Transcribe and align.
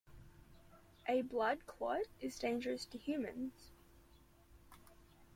A 1.07 1.21
blood 1.21 1.67
clot 1.67 2.05
is 2.21 2.39
dangerous 2.39 2.85
to 2.85 2.97
humans. 2.97 3.69